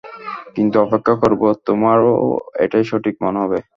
কিন্তু 0.55 0.75
অপেক্ষা 0.85 1.15
করবো, 1.21 1.47
তোমারও 1.67 2.11
এটাই 2.59 2.83
সঠিক 2.89 3.15
মনে 3.23 3.39
হবে। 3.43 3.59